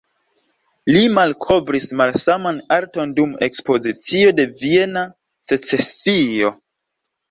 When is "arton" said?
2.79-3.15